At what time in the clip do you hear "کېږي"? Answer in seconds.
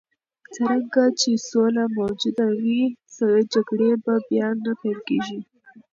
5.07-5.39